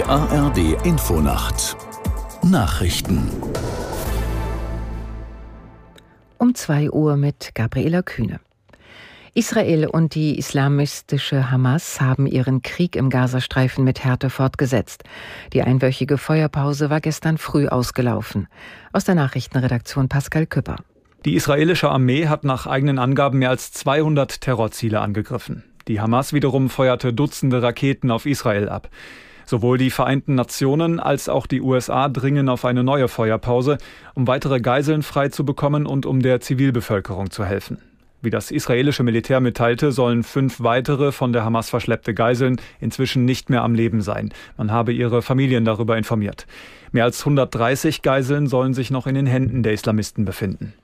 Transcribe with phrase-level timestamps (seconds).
[0.00, 1.76] Die ARD Infonacht
[2.42, 3.28] Nachrichten
[6.38, 8.40] um 2 Uhr mit Gabriela Kühne.
[9.34, 15.04] Israel und die islamistische Hamas haben ihren Krieg im Gazastreifen mit Härte fortgesetzt.
[15.52, 18.48] Die einwöchige Feuerpause war gestern früh ausgelaufen.
[18.94, 20.76] Aus der Nachrichtenredaktion Pascal Küpper.
[21.26, 25.62] Die israelische Armee hat nach eigenen Angaben mehr als 200 Terrorziele angegriffen.
[25.88, 28.88] Die Hamas wiederum feuerte Dutzende Raketen auf Israel ab.
[29.50, 33.78] Sowohl die Vereinten Nationen als auch die USA dringen auf eine neue Feuerpause,
[34.14, 37.78] um weitere Geiseln freizubekommen und um der Zivilbevölkerung zu helfen.
[38.22, 43.50] Wie das israelische Militär mitteilte, sollen fünf weitere von der Hamas verschleppte Geiseln inzwischen nicht
[43.50, 44.30] mehr am Leben sein.
[44.56, 46.46] Man habe ihre Familien darüber informiert.
[46.92, 50.74] Mehr als 130 Geiseln sollen sich noch in den Händen der Islamisten befinden.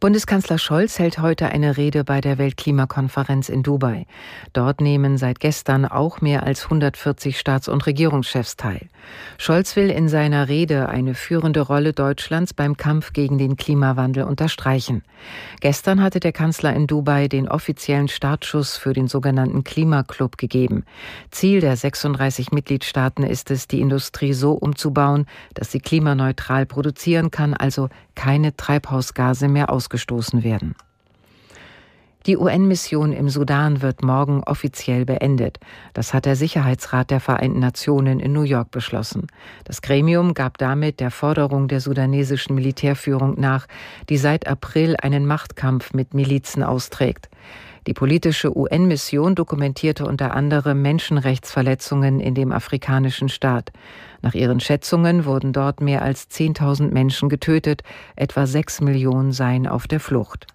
[0.00, 4.06] Bundeskanzler Scholz hält heute eine Rede bei der Weltklimakonferenz in Dubai.
[4.52, 8.88] Dort nehmen seit gestern auch mehr als 140 Staats- und Regierungschefs teil.
[9.38, 15.02] Scholz will in seiner Rede eine führende Rolle Deutschlands beim Kampf gegen den Klimawandel unterstreichen.
[15.62, 20.84] Gestern hatte der Kanzler in Dubai den offiziellen Startschuss für den sogenannten Klimaclub gegeben.
[21.32, 27.54] Ziel der 36 Mitgliedstaaten ist es, die Industrie so umzubauen, dass sie klimaneutral produzieren kann,
[27.54, 30.74] also keine Treibhausgase mehr aus ausgestoßen werden.
[32.28, 35.58] Die UN-Mission im Sudan wird morgen offiziell beendet.
[35.94, 39.28] Das hat der Sicherheitsrat der Vereinten Nationen in New York beschlossen.
[39.64, 43.66] Das Gremium gab damit der Forderung der sudanesischen Militärführung nach,
[44.10, 47.30] die seit April einen Machtkampf mit Milizen austrägt.
[47.86, 53.72] Die politische UN-Mission dokumentierte unter anderem Menschenrechtsverletzungen in dem afrikanischen Staat.
[54.20, 57.84] Nach ihren Schätzungen wurden dort mehr als 10.000 Menschen getötet,
[58.16, 60.46] etwa 6 Millionen seien auf der Flucht.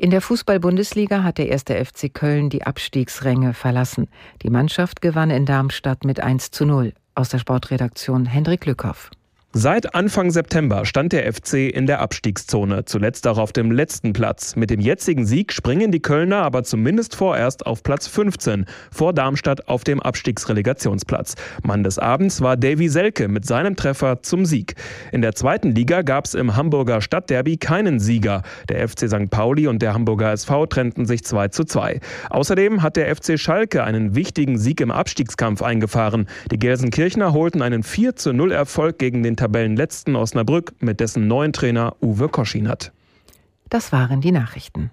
[0.00, 4.06] In der Fußball-Bundesliga hat der erste FC Köln die Abstiegsränge verlassen.
[4.42, 6.92] Die Mannschaft gewann in Darmstadt mit 1 zu 0.
[7.16, 9.10] Aus der Sportredaktion Hendrik Lückhoff.
[9.60, 14.54] Seit Anfang September stand der FC in der Abstiegszone, zuletzt auch auf dem letzten Platz.
[14.54, 19.66] Mit dem jetzigen Sieg springen die Kölner aber zumindest vorerst auf Platz 15, vor Darmstadt
[19.66, 21.34] auf dem Abstiegsrelegationsplatz.
[21.64, 24.76] Mann des Abends war Davy Selke mit seinem Treffer zum Sieg.
[25.10, 28.42] In der zweiten Liga gab es im Hamburger Stadtderby keinen Sieger.
[28.68, 29.28] Der FC St.
[29.28, 31.98] Pauli und der Hamburger SV trennten sich 2 zu 2.
[32.30, 36.28] Außerdem hat der FC Schalke einen wichtigen Sieg im Abstiegskampf eingefahren.
[36.52, 41.54] Die Gelsenkirchner holten einen 4 zu 0 Erfolg gegen den Tabellenletzten Osnabrück mit dessen neuen
[41.54, 42.92] Trainer Uwe Koschinat.
[43.70, 44.90] Das waren die Nachrichten.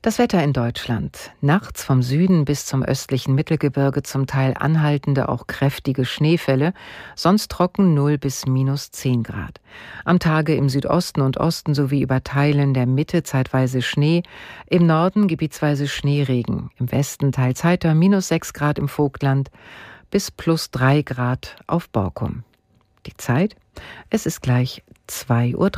[0.00, 1.32] Das Wetter in Deutschland.
[1.40, 6.72] Nachts vom Süden bis zum östlichen Mittelgebirge zum Teil anhaltende, auch kräftige Schneefälle,
[7.16, 9.60] sonst trocken 0 bis minus 10 Grad.
[10.04, 14.22] Am Tage im Südosten und Osten sowie über Teilen der Mitte zeitweise Schnee,
[14.66, 19.50] im Norden gebietsweise Schneeregen, im Westen teils heiter minus 6 Grad im Vogtland
[20.12, 22.44] bis plus 3 Grad auf Borkum.
[23.06, 23.56] Die Zeit?
[24.10, 25.70] Es ist gleich 2.03 Uhr.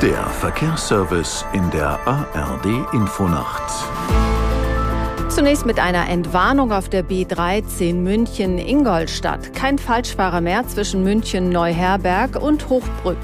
[0.00, 3.70] Der Verkehrsservice in der ARD Infonacht.
[5.28, 9.52] Zunächst mit einer Entwarnung auf der B13 München-Ingolstadt.
[9.54, 13.18] Kein Falschfahrer mehr zwischen München-Neuherberg und Hochbrück.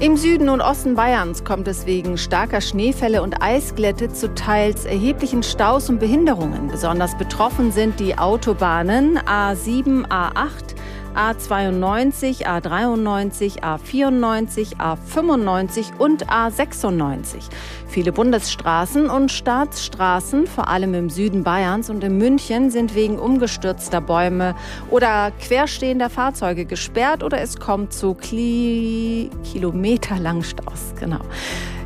[0.00, 5.44] Im Süden und Osten Bayerns kommt es wegen starker Schneefälle und Eisglätte zu teils erheblichen
[5.44, 6.66] Staus und Behinderungen.
[6.66, 10.73] Besonders betroffen sind die Autobahnen A7, A8,
[11.14, 17.48] A92, A93, A94, A95 und A96.
[17.86, 24.00] Viele Bundesstraßen und Staatsstraßen, vor allem im Süden Bayerns und in München, sind wegen umgestürzter
[24.00, 24.54] Bäume
[24.90, 30.94] oder querstehender Fahrzeuge gesperrt oder es kommt zu Kli kilometerlangen Staus.
[30.98, 31.20] Genau.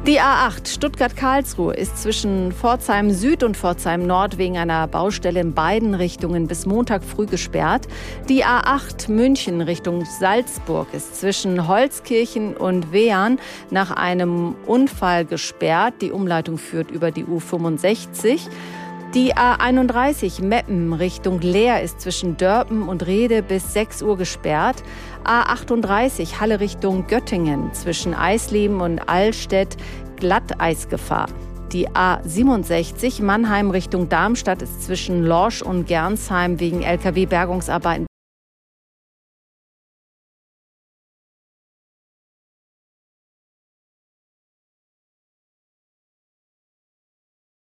[0.09, 5.93] Die A8 Stuttgart-Karlsruhe ist zwischen Pforzheim Süd und Pforzheim Nord wegen einer Baustelle in beiden
[5.93, 7.87] Richtungen bis Montag früh gesperrt.
[8.27, 13.39] Die A8 München Richtung Salzburg ist zwischen Holzkirchen und Wehern
[13.71, 15.97] nach einem Unfall gesperrt.
[16.01, 18.49] Die Umleitung führt über die U65.
[19.15, 24.83] Die A31 Meppen Richtung Leer ist zwischen Dörpen und Rede bis 6 Uhr gesperrt.
[25.25, 29.79] A38 Halle Richtung Göttingen zwischen Eisleben und Allstedt
[30.17, 31.29] Glatteisgefahr.
[31.73, 38.08] Die A67 Mannheim Richtung Darmstadt ist zwischen Lorsch und Gernsheim wegen Lkw-Bergungsarbeiten